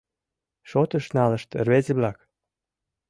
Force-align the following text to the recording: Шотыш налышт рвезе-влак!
Шотыш 0.69 1.05
налышт 1.15 1.49
рвезе-влак! 1.65 2.17